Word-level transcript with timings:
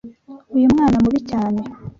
Uyu 0.55 0.71
mwana 0.73 0.97
mubi 1.03 1.19
cyane. 1.29 1.59